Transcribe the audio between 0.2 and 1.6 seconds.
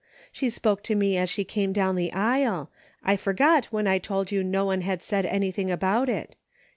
She spoke to me as she